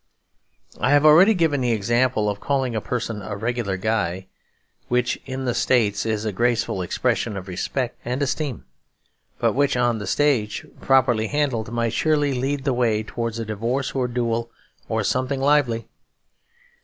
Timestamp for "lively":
15.39-15.87